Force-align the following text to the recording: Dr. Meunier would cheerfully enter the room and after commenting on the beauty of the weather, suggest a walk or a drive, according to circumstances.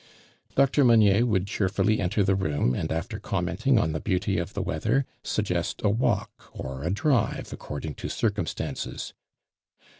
Dr. 0.55 0.83
Meunier 0.83 1.27
would 1.27 1.45
cheerfully 1.45 1.99
enter 1.99 2.23
the 2.23 2.33
room 2.33 2.73
and 2.73 2.91
after 2.91 3.19
commenting 3.19 3.77
on 3.77 3.91
the 3.91 3.99
beauty 3.99 4.39
of 4.39 4.55
the 4.55 4.61
weather, 4.63 5.05
suggest 5.21 5.79
a 5.83 5.91
walk 5.91 6.49
or 6.53 6.83
a 6.83 6.89
drive, 6.89 7.53
according 7.53 7.93
to 7.93 8.09
circumstances. 8.09 9.13